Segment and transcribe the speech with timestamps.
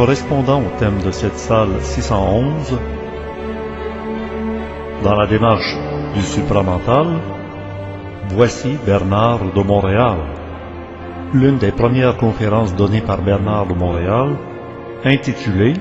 [0.00, 2.78] correspondant au thème de cette salle 611,
[5.04, 5.76] dans la démarche
[6.14, 7.20] du supramental,
[8.30, 10.16] voici Bernard de Montréal.
[11.34, 14.38] L'une des premières conférences données par Bernard de Montréal,
[15.04, 15.74] intitulée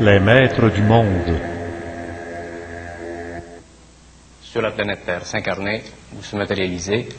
[0.00, 1.36] Les maîtres du monde.
[4.40, 5.82] Sur la planète Terre, s'incarner
[6.16, 7.10] ou se matérialiser,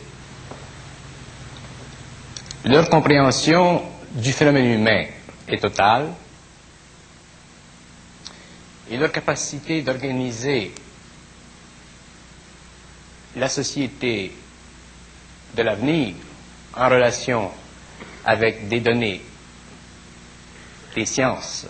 [2.65, 5.03] leur compréhension du phénomène humain
[5.47, 6.13] est totale
[8.89, 10.71] et leur capacité d'organiser
[13.35, 14.31] la société
[15.55, 16.15] de l'avenir
[16.75, 17.51] en relation
[18.25, 19.21] avec des données,
[20.95, 21.67] des sciences,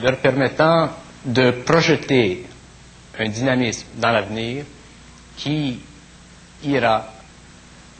[0.00, 0.90] leur permettant
[1.24, 2.46] de projeter
[3.18, 4.64] un dynamisme dans l'avenir
[5.36, 5.80] qui
[6.62, 7.19] ira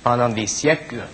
[0.02, 1.04] pendant des siècles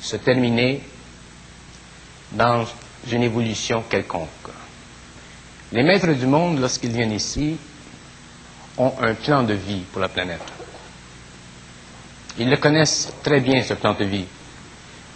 [0.00, 0.82] se terminer
[2.32, 2.66] dans
[3.10, 4.28] une évolution quelconque.
[5.72, 7.56] Les maîtres du monde, lorsqu'ils viennent ici,
[8.76, 10.42] ont un plan de vie pour la planète.
[12.38, 14.26] Ils le connaissent très bien, ce plan de vie,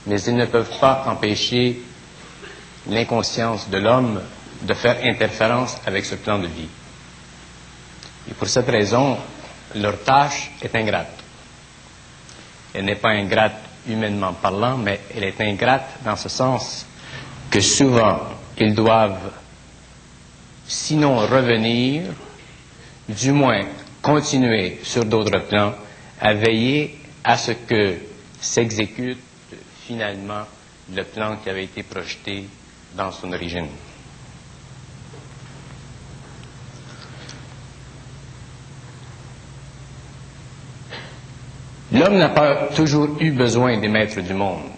[0.07, 1.81] mais ils ne peuvent pas empêcher
[2.89, 4.21] l'inconscience de l'homme
[4.63, 6.69] de faire interférence avec ce plan de vie.
[8.31, 9.19] Et pour cette raison,
[9.75, 11.13] leur tâche est ingrate.
[12.75, 13.55] Elle n'est pas ingrate
[13.89, 16.87] humainement parlant, mais elle est ingrate dans ce sens
[17.51, 18.21] que souvent
[18.59, 19.31] ils doivent,
[20.67, 22.03] sinon revenir,
[23.09, 23.63] du moins
[24.03, 25.75] continuer sur d'autres plans
[26.21, 27.97] à veiller à ce que
[28.41, 29.19] s'exécute
[29.87, 30.43] finalement
[30.95, 32.45] le plan qui avait été projeté
[32.95, 33.69] dans son origine.
[41.93, 44.71] L'homme n'a pas toujours eu besoin des maîtres du monde.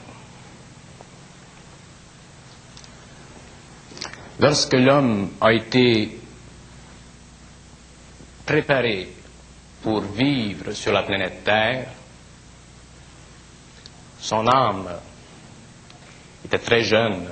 [4.41, 6.19] Lorsque l'homme a été
[8.47, 9.09] préparé
[9.83, 11.89] pour vivre sur la planète Terre,
[14.21, 14.89] son âme
[16.45, 17.27] était très jeune.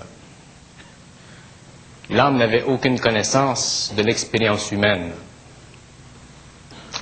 [2.11, 5.13] L'âme n'avait aucune connaissance de l'expérience humaine.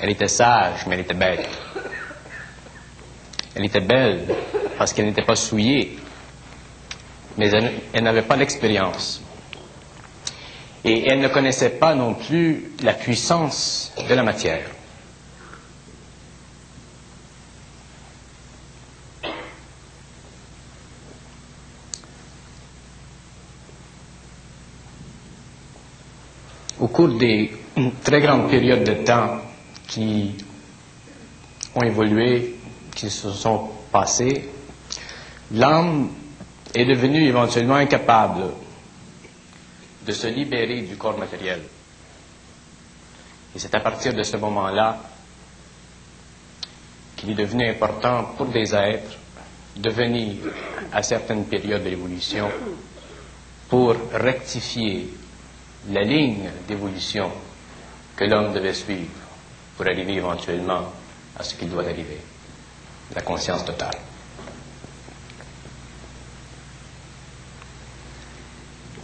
[0.00, 1.48] Elle était sage, mais elle était bête.
[3.54, 4.24] Elle était belle
[4.76, 5.96] parce qu'elle n'était pas souillée,
[7.38, 7.48] mais
[7.92, 9.22] elle, n'avait pas l'expérience.
[10.84, 14.66] Et elle ne connaissait pas non plus la puissance de la matière.
[26.80, 27.52] Au cours des
[28.02, 29.38] très grandes périodes de temps
[29.86, 30.34] qui
[31.74, 32.56] ont évolué,
[32.94, 34.48] qui se sont passées,
[35.52, 36.10] l'âme
[36.74, 38.44] est devenue éventuellement incapable
[40.06, 41.62] de se libérer du corps matériel.
[43.54, 44.98] Et c'est à partir de ce moment-là
[47.16, 49.16] qu'il est devenu important pour des êtres
[49.76, 50.36] de venir
[50.92, 52.48] à certaines périodes de l'évolution
[53.68, 55.08] pour rectifier
[55.90, 57.30] la ligne d'évolution
[58.16, 59.10] que l'homme devait suivre
[59.76, 60.92] pour arriver éventuellement
[61.36, 62.20] à ce qu'il doit arriver,
[63.14, 63.98] la conscience totale.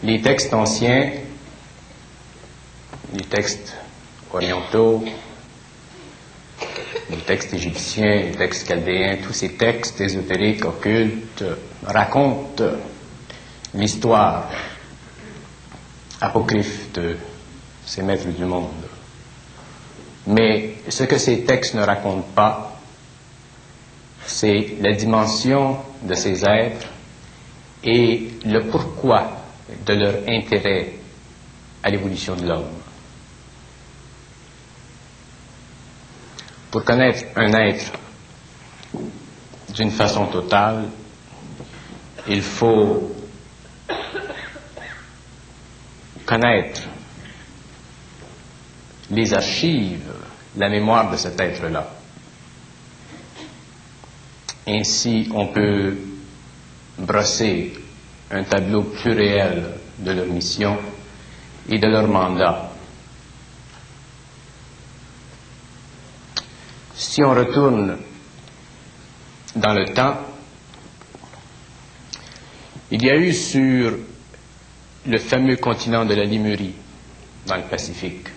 [0.03, 1.11] Les textes anciens,
[3.13, 3.77] les textes
[4.33, 5.05] orientaux,
[7.11, 11.45] les textes égyptiens, les textes chaldéens, tous ces textes ésotériques, occultes,
[11.85, 12.65] racontent
[13.75, 14.49] l'histoire
[16.21, 17.17] apocryphe de
[17.85, 18.71] ces maîtres du monde.
[20.27, 22.80] Mais ce que ces textes ne racontent pas,
[24.31, 26.87] c'est la dimension de ces êtres
[27.83, 29.29] et le pourquoi
[29.85, 30.93] de leur intérêt
[31.83, 32.71] à l'évolution de l'homme.
[36.71, 37.93] Pour connaître un être
[39.75, 40.85] d'une façon totale,
[42.29, 43.11] il faut
[46.25, 46.83] connaître
[49.11, 50.13] les archives,
[50.57, 52.00] la mémoire de cet être-là.
[54.73, 55.97] Ainsi, on peut
[56.97, 57.73] brosser
[58.31, 59.65] un tableau plus réel
[59.99, 60.79] de leur mission
[61.69, 62.71] et de leur mandat.
[66.95, 67.99] Si on retourne
[69.57, 70.19] dans le temps,
[72.93, 73.97] il y a eu sur
[75.05, 76.75] le fameux continent de la Limurie
[77.45, 78.29] dans le Pacifique.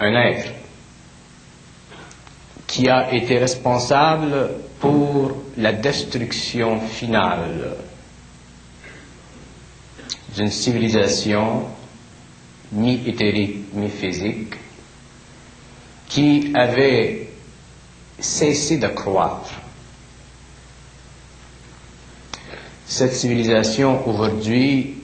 [0.00, 0.63] Un être
[2.74, 4.50] qui a été responsable
[4.80, 7.76] pour la destruction finale
[10.34, 11.66] d'une civilisation
[12.72, 14.54] mi-éthérique, mi-physique,
[16.08, 17.28] qui avait
[18.18, 19.52] cessé de croître.
[22.88, 24.96] Cette civilisation aujourd'hui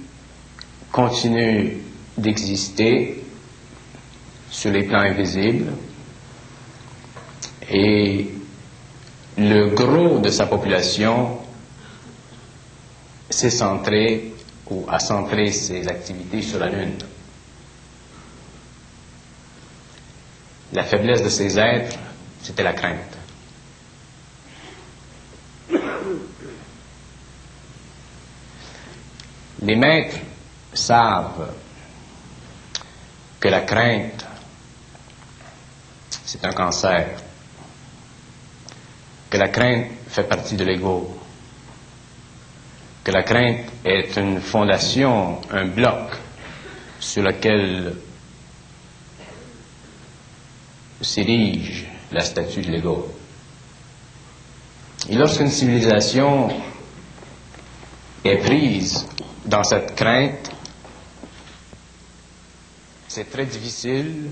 [0.90, 1.76] continue
[2.18, 3.22] d'exister
[4.50, 5.72] sur les plans invisibles
[7.70, 8.26] et
[9.38, 11.38] le gros de sa population
[13.30, 14.32] s'est centré
[14.68, 16.98] ou a centré ses activités sur la Lune.
[20.72, 21.96] La faiblesse de ces êtres,
[22.42, 23.16] c'était la crainte.
[29.62, 30.16] Les maîtres
[30.72, 31.52] savent
[33.38, 34.24] que la crainte,
[36.24, 37.08] c'est un cancer,
[39.30, 41.16] que la crainte fait partie de l'ego,
[43.04, 46.10] que la crainte est une fondation, un bloc
[46.98, 47.94] sur lequel
[51.00, 53.08] s'érige la statue de l'ego.
[55.08, 56.48] Et lorsqu'une civilisation
[58.24, 59.06] est prise
[59.46, 60.50] dans cette crainte,
[63.08, 64.30] c'est très difficile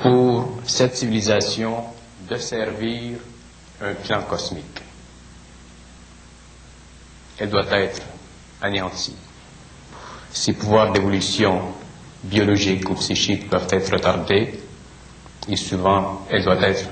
[0.00, 1.82] pour cette civilisation
[2.28, 3.18] de servir
[3.80, 4.82] un plan cosmique.
[7.38, 8.02] Elle doit être
[8.62, 9.16] anéantie.
[10.32, 11.62] Ses pouvoirs d'évolution
[12.24, 14.60] biologique ou psychique peuvent être retardés
[15.48, 16.88] et souvent elle doit être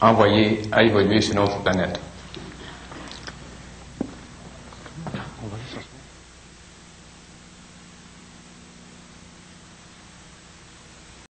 [0.00, 2.00] envoyée à évoluer sur notre planète.